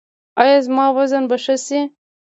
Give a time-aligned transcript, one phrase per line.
[0.41, 1.79] ایا زما وزن به ښه شي؟